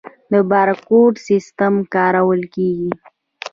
د 0.31 0.33
بارکوډ 0.51 1.13
سیستم 1.27 1.73
کارول 1.93 2.41
کیږي؟ 2.55 2.91